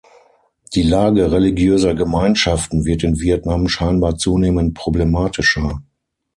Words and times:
Die 0.73 0.81
Lage 0.81 1.31
religiöser 1.31 1.93
Gemeinschaften 1.93 2.85
wird 2.85 3.03
in 3.03 3.19
Vietnam 3.19 3.67
scheinbar 3.67 4.15
zunehmend 4.17 4.73
problematischer. 4.73 5.83